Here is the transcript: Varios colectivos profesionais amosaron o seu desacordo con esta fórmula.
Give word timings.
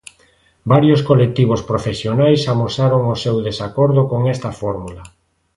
Varios 0.73 1.01
colectivos 1.09 1.61
profesionais 1.69 2.41
amosaron 2.53 3.01
o 3.13 3.15
seu 3.23 3.35
desacordo 3.47 4.01
con 4.11 4.21
esta 4.33 4.51
fórmula. 4.61 5.03